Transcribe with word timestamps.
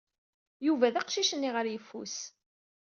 Yuba 0.65 0.93
d 0.93 0.95
aqcic-nni 1.01 1.49
ɣer 1.55 1.65
yeffus. 1.69 2.17